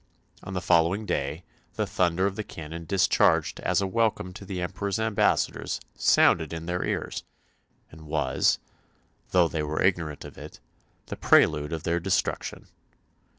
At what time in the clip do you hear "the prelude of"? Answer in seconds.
11.05-11.83